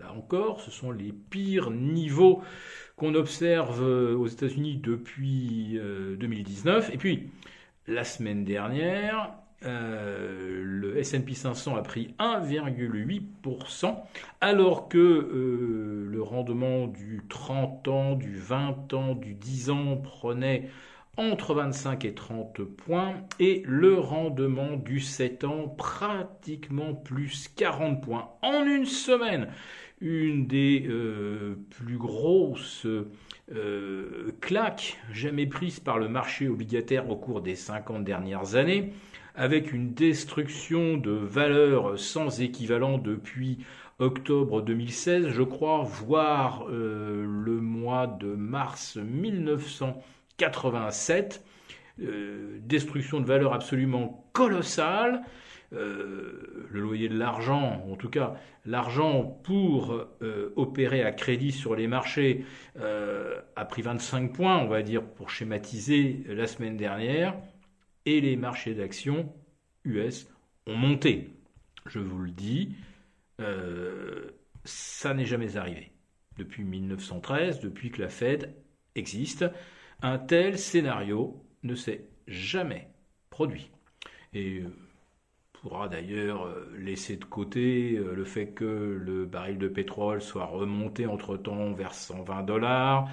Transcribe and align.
Là 0.00 0.12
encore, 0.16 0.60
ce 0.62 0.72
sont 0.72 0.90
les 0.90 1.12
pires 1.12 1.70
niveaux 1.70 2.42
qu'on 2.96 3.14
observe 3.14 3.84
aux 3.84 4.26
États-Unis 4.26 4.80
depuis 4.82 5.78
2019. 6.18 6.88
Euh, 6.88 6.92
Et 6.92 6.98
puis, 6.98 7.30
la 7.86 8.02
semaine 8.02 8.44
dernière, 8.44 9.32
euh, 9.66 10.62
le 10.64 10.96
S&P 10.98 11.34
500 11.34 11.76
a 11.76 11.82
pris 11.82 12.14
1,8%, 12.18 13.94
alors 14.40 14.88
que 14.88 14.96
euh, 14.96 16.06
le 16.10 16.22
rendement 16.22 16.86
du 16.86 17.22
30 17.28 17.88
ans, 17.88 18.14
du 18.14 18.36
20 18.36 18.94
ans, 18.94 19.14
du 19.14 19.34
10 19.34 19.70
ans 19.70 19.96
prenait 19.98 20.70
entre 21.18 21.52
25 21.52 22.06
et 22.06 22.14
30 22.14 22.62
points, 22.62 23.16
et 23.38 23.62
le 23.66 23.98
rendement 23.98 24.76
du 24.76 25.00
7 25.00 25.44
ans 25.44 25.68
pratiquement 25.68 26.94
plus 26.94 27.48
40 27.54 28.02
points 28.02 28.30
en 28.40 28.64
une 28.64 28.86
semaine. 28.86 29.48
Une 30.00 30.46
des 30.46 30.86
euh, 30.88 31.56
plus 31.68 31.98
grosses 31.98 32.86
claques 34.40 34.96
jamais 35.12 35.44
prises 35.44 35.80
par 35.80 35.98
le 35.98 36.08
marché 36.08 36.48
obligataire 36.48 37.10
au 37.10 37.16
cours 37.16 37.42
des 37.42 37.56
50 37.56 38.04
dernières 38.04 38.54
années 38.54 38.92
avec 39.34 39.72
une 39.72 39.94
destruction 39.94 40.96
de 40.96 41.12
valeurs 41.12 41.98
sans 41.98 42.40
équivalent 42.40 42.98
depuis 42.98 43.58
octobre 44.00 44.62
2016, 44.62 45.28
je 45.28 45.42
crois, 45.42 45.82
voire 45.82 46.64
euh, 46.70 47.26
le 47.26 47.60
mois 47.60 48.06
de 48.06 48.34
mars 48.34 48.96
1987. 48.96 51.44
Euh, 52.02 52.58
destruction 52.62 53.20
de 53.20 53.26
valeurs 53.26 53.52
absolument 53.52 54.24
colossale. 54.32 55.20
Euh, 55.72 56.66
le 56.70 56.80
loyer 56.80 57.08
de 57.08 57.16
l'argent, 57.16 57.84
en 57.88 57.94
tout 57.94 58.08
cas 58.08 58.34
l'argent 58.66 59.22
pour 59.44 60.04
opérer 60.56 61.02
à 61.02 61.12
crédit 61.12 61.52
sur 61.52 61.74
les 61.74 61.86
marchés, 61.86 62.44
a 62.76 63.64
pris 63.64 63.80
25 63.80 64.34
points, 64.34 64.58
on 64.58 64.68
va 64.68 64.82
dire, 64.82 65.02
pour 65.02 65.30
schématiser 65.30 66.24
la 66.28 66.46
semaine 66.46 66.76
dernière 66.76 67.34
et 68.10 68.20
les 68.20 68.36
marchés 68.36 68.74
d'actions 68.74 69.32
US 69.84 70.28
ont 70.66 70.74
monté. 70.74 71.30
Je 71.86 72.00
vous 72.00 72.18
le 72.18 72.30
dis, 72.30 72.74
euh, 73.40 74.30
ça 74.64 75.14
n'est 75.14 75.24
jamais 75.24 75.56
arrivé. 75.56 75.92
Depuis 76.36 76.64
1913, 76.64 77.60
depuis 77.60 77.90
que 77.90 78.02
la 78.02 78.08
Fed 78.08 78.54
existe, 78.96 79.44
un 80.02 80.18
tel 80.18 80.58
scénario 80.58 81.44
ne 81.62 81.74
s'est 81.74 82.04
jamais 82.26 82.88
produit. 83.30 83.70
Et 84.32 84.60
euh, 84.60 84.68
pourra 85.52 85.88
d'ailleurs 85.88 86.46
euh, 86.46 86.72
laisser 86.78 87.16
de 87.16 87.24
côté 87.24 87.90
le 87.92 88.24
fait 88.24 88.48
que 88.48 88.64
le 88.64 89.24
baril 89.24 89.58
de 89.58 89.68
pétrole 89.68 90.20
soit 90.20 90.46
remonté 90.46 91.06
entre-temps 91.06 91.72
vers 91.72 91.94
120 91.94 92.42
dollars, 92.42 93.08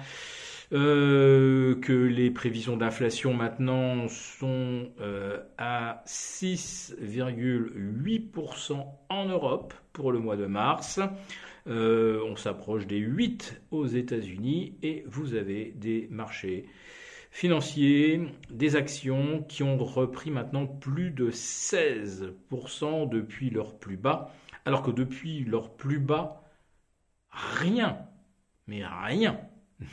euh, 0.70 1.80
que 1.80 1.94
les 1.94 2.30
prévisions 2.30 2.76
d'inflation 2.76 3.32
maintenant 3.32 4.06
sont 4.08 4.90
euh, 5.00 5.42
à 5.56 6.02
6,8% 6.06 8.86
en 9.08 9.24
Europe 9.24 9.72
pour 9.94 10.12
le 10.12 10.18
mois 10.18 10.36
de 10.36 10.44
mars. 10.44 11.00
Euh, 11.68 12.20
on 12.26 12.36
s'approche 12.36 12.86
des 12.86 12.98
8 12.98 13.62
aux 13.70 13.86
États-Unis 13.86 14.74
et 14.82 15.04
vous 15.06 15.32
avez 15.34 15.72
des 15.74 16.06
marchés 16.10 16.66
financiers, 17.30 18.28
des 18.50 18.76
actions 18.76 19.42
qui 19.48 19.62
ont 19.62 19.78
repris 19.78 20.30
maintenant 20.30 20.66
plus 20.66 21.10
de 21.10 21.30
16% 21.30 23.08
depuis 23.08 23.48
leur 23.48 23.78
plus 23.78 23.96
bas, 23.96 24.34
alors 24.66 24.82
que 24.82 24.90
depuis 24.90 25.44
leur 25.44 25.70
plus 25.70 25.98
bas, 25.98 26.42
rien, 27.30 28.00
mais 28.66 28.84
rien 28.84 29.40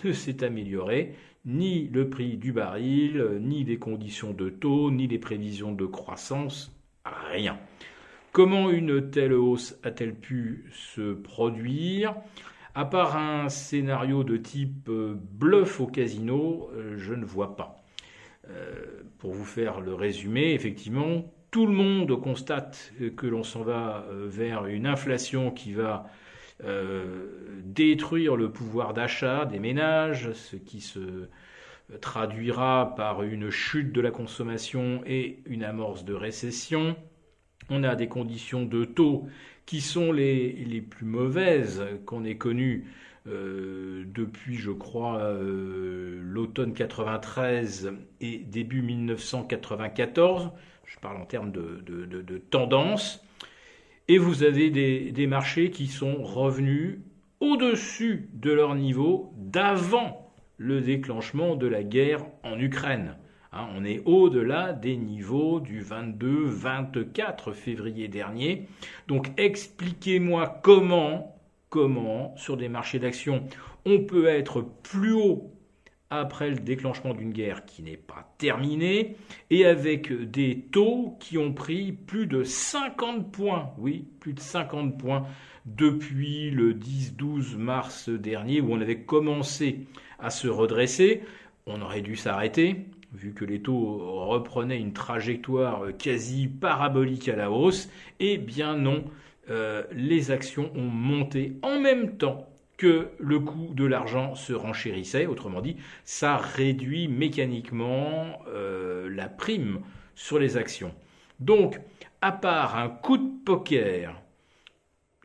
ne 0.04 0.12
s'est 0.12 0.44
amélioré, 0.44 1.16
ni 1.46 1.88
le 1.90 2.10
prix 2.10 2.38
du 2.38 2.52
baril, 2.52 3.40
ni 3.42 3.64
les 3.64 3.78
conditions 3.78 4.34
de 4.34 4.50
taux, 4.50 4.92
ni 4.92 5.08
les 5.08 5.20
prévisions 5.20 5.72
de 5.72 5.86
croissance, 5.86 6.76
rien. 7.04 7.60
Comment 8.32 8.70
une 8.70 9.12
telle 9.12 9.34
hausse 9.34 9.80
a-t-elle 9.84 10.16
pu 10.16 10.66
se 10.74 11.14
produire? 11.14 12.16
À 12.74 12.84
part 12.84 13.16
un 13.16 13.48
scénario 13.48 14.26
de 14.26 14.36
type 14.36 14.90
euh, 14.90 15.16
bluff 15.18 15.80
au 15.80 15.88
casino, 15.88 16.70
euh, 16.74 16.96
je 16.98 17.14
ne 17.14 17.24
vois 17.24 17.56
pas. 17.56 17.78
Euh, 18.50 19.04
pour 19.20 19.32
vous 19.32 19.46
faire 19.46 19.80
le 19.80 19.94
résumé, 19.94 20.54
effectivement, 20.54 21.34
tout 21.50 21.66
le 21.66 21.72
monde 21.72 22.20
constate 22.20 22.92
que 23.16 23.26
l'on 23.26 23.44
s'en 23.44 23.64
va 23.64 24.06
vers 24.12 24.66
une 24.66 24.86
inflation 24.86 25.52
qui 25.52 25.72
va 25.72 26.06
détruire 27.64 28.36
le 28.36 28.52
pouvoir 28.52 28.94
d'achat 28.94 29.46
des 29.46 29.60
ménages, 29.60 30.32
ce 30.34 30.56
qui 30.56 30.82
se 30.82 31.28
traduira 32.02 32.94
par 32.96 33.24
une 33.24 33.50
chute 33.50 33.92
de 33.92 34.02
la 34.02 34.12
consommation 34.12 35.02
et 35.06 35.40
une 35.46 35.64
amorce 35.64 36.06
de 36.06 36.14
récession. 36.14 36.96
On 37.70 37.84
a 37.84 37.96
des 37.96 38.08
conditions 38.08 38.66
de 38.66 38.86
taux 38.86 39.28
qui 39.66 39.82
sont 39.82 40.12
les, 40.12 40.82
plus 40.82 41.06
mauvaises 41.06 41.84
qu'on 42.06 42.24
ait 42.24 42.38
connues 42.38 42.86
euh, 43.28 44.04
depuis, 44.08 44.56
je 44.56 44.72
crois, 44.72 45.20
euh, 45.20 46.20
l'automne 46.22 46.74
93 46.74 47.92
et 48.22 48.38
début 48.38 48.84
1994. 48.84 50.52
Je 50.86 51.00
parle 51.00 51.18
en 51.18 51.26
termes 51.26 51.52
de 51.52 52.38
tendance. 52.52 53.26
Et 54.08 54.20
vous 54.20 54.44
avez 54.44 54.70
des, 54.70 55.28
marchés 55.28 55.72
qui 55.72 55.88
sont 55.88 56.22
revenus 56.22 57.00
au-dessus 57.40 58.30
de 58.34 58.52
leur 58.52 58.76
niveau 58.76 59.34
d'avant 59.36 60.32
le 60.58 60.80
déclenchement 60.80 61.56
de 61.56 61.66
la 61.66 61.84
guerre 61.84 62.24
en 62.44 62.60
Ukraine. 62.60 63.18
Hein, 63.52 63.68
on 63.76 63.84
est 63.84 64.04
au-delà 64.06 64.74
des 64.74 64.96
niveaux 64.96 65.60
du 65.60 65.82
22-24 65.82 67.54
février 67.54 68.08
dernier. 68.08 68.68
Donc 69.08 69.32
expliquez-moi 69.38 70.60
comment, 70.62 71.36
comment, 71.70 72.36
sur 72.38 72.58
des 72.58 72.70
marchés 72.70 73.00
d'actions, 73.00 73.44
on 73.86 74.02
peut 74.02 74.28
être 74.28 74.62
plus 74.84 75.14
haut 75.14 75.55
après 76.20 76.50
le 76.50 76.58
déclenchement 76.58 77.14
d'une 77.14 77.32
guerre 77.32 77.66
qui 77.66 77.84
n'est 77.84 77.98
pas 77.98 78.34
terminée 78.38 79.16
et 79.50 79.66
avec 79.66 80.12
des 80.12 80.66
taux 80.72 81.18
qui 81.20 81.38
ont 81.38 81.54
pris 81.54 81.92
plus 81.92 82.28
de 82.28 82.44
50 82.44 83.32
points, 83.32 83.72
oui, 83.78 84.06
plus 84.20 84.34
de 84.34 84.40
50 84.40 84.98
points 84.98 85.26
depuis 85.66 86.52
le 86.52 86.74
10-12 86.74 87.58
mars 87.58 88.10
dernier 88.10 88.62
où 88.62 88.74
on 88.74 88.82
avait 88.82 89.02
commencé 89.02 89.88
à 90.20 90.30
se 90.30 90.48
redresser. 90.48 91.24
On 91.66 91.82
aurait 91.82 92.02
dû 92.02 92.16
s'arrêter 92.16 92.86
vu 93.14 93.34
que 93.34 93.46
les 93.46 93.62
taux 93.62 94.26
reprenaient 94.26 94.80
une 94.80 94.94
trajectoire 94.94 95.84
quasi 95.98 96.48
parabolique 96.48 97.30
à 97.30 97.36
la 97.36 97.50
hausse. 97.50 97.90
Eh 98.20 98.38
bien 98.38 98.76
non, 98.76 99.06
euh, 99.50 99.84
les 99.92 100.32
actions 100.32 100.72
ont 100.76 100.90
monté 100.90 101.54
en 101.62 101.80
même 101.80 102.18
temps 102.18 102.50
que 102.78 103.10
le 103.20 103.40
coût 103.40 103.74
de 103.74 103.86
l'argent 103.86 104.36
se 104.36 104.54
renchérissait. 104.54 105.26
Autrement 105.26 105.62
dit, 105.62 105.78
ça 106.04 106.38
réduit 106.38 107.08
mécaniquement 107.08 108.40
euh, 108.48 109.10
la 109.10 109.30
prime 109.30 109.82
sur 110.16 110.40
les 110.40 110.58
actions. 110.58 110.94
Donc, 111.40 111.80
à 112.22 112.32
part 112.32 112.78
un 112.78 112.90
coup 112.90 113.18
de 113.18 113.30
poker, 113.46 114.22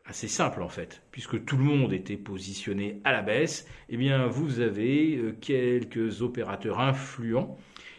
assez 0.04 0.28
simple 0.28 0.62
en 0.62 0.68
fait, 0.68 1.02
puisque 1.12 1.44
tout 1.44 1.56
le 1.56 1.62
monde 1.62 1.92
était 1.92 2.16
positionné 2.16 3.00
à 3.04 3.12
la 3.12 3.22
baisse, 3.22 3.66
eh 3.88 3.96
bien 3.96 4.26
vous 4.26 4.60
avez 4.60 5.16
euh, 5.16 5.36
quelques 5.40 6.20
opérateurs 6.22 6.80
influents 6.80 7.56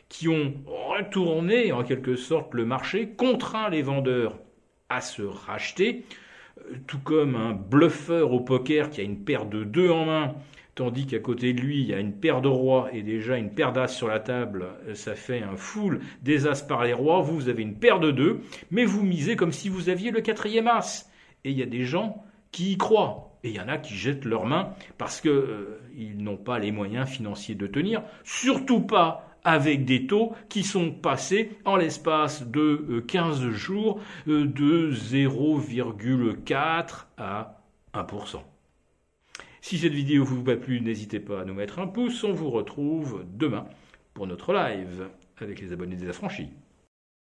qui 0.09 0.27
ont 0.27 0.53
retourné 0.65 1.71
en 1.71 1.83
quelque 1.83 2.17
sorte 2.17 2.53
le 2.53 2.65
marché, 2.65 3.11
contraint 3.15 3.69
les 3.69 3.81
vendeurs 3.81 4.37
à 4.89 4.99
se 4.99 5.21
racheter, 5.21 6.03
tout 6.87 6.99
comme 6.99 7.35
un 7.35 7.53
bluffeur 7.53 8.31
au 8.31 8.39
poker 8.39 8.89
qui 8.89 9.01
a 9.01 9.03
une 9.03 9.23
paire 9.23 9.45
de 9.45 9.63
deux 9.63 9.89
en 9.89 10.05
main, 10.05 10.35
tandis 10.75 11.05
qu'à 11.05 11.19
côté 11.19 11.53
de 11.53 11.61
lui, 11.61 11.81
il 11.81 11.87
y 11.87 11.93
a 11.93 11.99
une 11.99 12.13
paire 12.13 12.41
de 12.41 12.47
rois 12.47 12.89
et 12.93 13.03
déjà 13.03 13.37
une 13.37 13.51
paire 13.51 13.73
d'as 13.73 13.87
sur 13.87 14.07
la 14.07 14.19
table, 14.19 14.65
euh, 14.87 14.95
ça 14.95 15.15
fait 15.15 15.41
un 15.41 15.55
full 15.55 15.99
des 16.21 16.47
as 16.47 16.61
par 16.63 16.83
les 16.83 16.93
rois, 16.93 17.21
vous, 17.21 17.49
avez 17.49 17.61
une 17.61 17.75
paire 17.75 17.99
de 17.99 18.11
deux, 18.11 18.41
mais 18.71 18.85
vous 18.85 19.03
misez 19.03 19.35
comme 19.35 19.51
si 19.51 19.69
vous 19.69 19.89
aviez 19.89 20.11
le 20.11 20.21
quatrième 20.21 20.67
as. 20.67 21.09
Et 21.43 21.51
il 21.51 21.57
y 21.57 21.63
a 21.63 21.67
des 21.67 21.83
gens 21.83 22.23
qui 22.51 22.73
y 22.73 22.77
croient. 22.77 23.30
Et 23.43 23.49
il 23.49 23.55
y 23.55 23.59
en 23.59 23.67
a 23.67 23.77
qui 23.77 23.95
jettent 23.95 24.25
leurs 24.25 24.45
mains 24.45 24.73
parce 24.97 25.21
qu'ils 25.21 25.31
euh, 25.31 25.79
n'ont 26.15 26.37
pas 26.37 26.59
les 26.59 26.71
moyens 26.71 27.09
financiers 27.09 27.55
de 27.55 27.67
tenir, 27.67 28.03
surtout 28.23 28.81
pas 28.81 29.27
avec 29.43 29.85
des 29.85 30.05
taux 30.05 30.33
qui 30.49 30.63
sont 30.63 30.91
passés 30.91 31.57
en 31.65 31.75
l'espace 31.75 32.45
de 32.45 33.03
15 33.07 33.43
euh, 33.43 33.51
jours 33.51 33.99
euh, 34.27 34.45
de 34.45 34.91
0,4 34.91 37.05
à 37.17 37.57
1%. 37.95 38.41
Si 39.61 39.77
cette 39.77 39.93
vidéo 39.93 40.23
vous 40.23 40.47
a 40.49 40.55
plu, 40.55 40.81
n'hésitez 40.81 41.19
pas 41.19 41.41
à 41.41 41.45
nous 41.45 41.53
mettre 41.53 41.79
un 41.79 41.87
pouce. 41.87 42.23
On 42.23 42.33
vous 42.33 42.49
retrouve 42.49 43.25
demain 43.31 43.65
pour 44.13 44.27
notre 44.27 44.53
live 44.53 45.07
avec 45.39 45.61
les 45.61 45.73
abonnés 45.73 45.95
des 45.95 46.09
affranchis. 46.09 46.49